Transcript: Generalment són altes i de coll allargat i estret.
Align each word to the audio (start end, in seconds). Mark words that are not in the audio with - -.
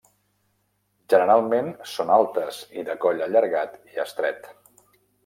Generalment 1.13 1.69
són 1.91 2.11
altes 2.15 2.63
i 2.79 2.87
de 2.87 2.97
coll 3.05 3.21
allargat 3.27 3.77
i 3.93 4.03
estret. 4.05 4.49